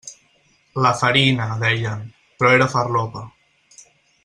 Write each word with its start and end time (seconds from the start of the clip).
La 0.85 0.93
farina, 1.01 1.45
deien, 1.65 2.03
però 2.39 2.55
era 2.59 2.69
farlopa. 2.73 3.25